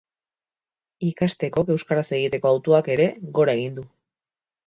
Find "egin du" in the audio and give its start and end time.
3.61-3.87